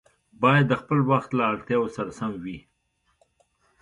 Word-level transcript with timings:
باید 0.41 0.65
د 0.69 0.73
خپل 0.81 0.99
وخت 1.11 1.29
له 1.37 1.43
اړتیاوو 1.53 1.93
سره 1.97 2.11
سم 2.19 2.31
وي. 2.43 2.57